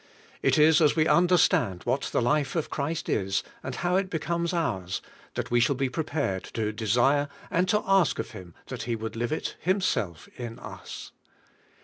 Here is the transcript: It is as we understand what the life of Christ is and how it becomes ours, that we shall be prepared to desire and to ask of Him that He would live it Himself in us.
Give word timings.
It 0.41 0.57
is 0.57 0.81
as 0.81 0.95
we 0.95 1.05
understand 1.05 1.83
what 1.83 2.09
the 2.11 2.23
life 2.23 2.55
of 2.55 2.71
Christ 2.71 3.07
is 3.07 3.43
and 3.61 3.75
how 3.75 3.97
it 3.97 4.09
becomes 4.09 4.51
ours, 4.51 4.99
that 5.35 5.51
we 5.51 5.59
shall 5.59 5.75
be 5.75 5.89
prepared 5.89 6.43
to 6.55 6.71
desire 6.73 7.29
and 7.51 7.69
to 7.69 7.83
ask 7.85 8.17
of 8.17 8.31
Him 8.31 8.55
that 8.65 8.81
He 8.89 8.95
would 8.95 9.15
live 9.15 9.31
it 9.31 9.57
Himself 9.59 10.27
in 10.37 10.57
us. 10.57 11.11